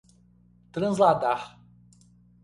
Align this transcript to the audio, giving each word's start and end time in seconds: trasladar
trasladar 0.73 1.41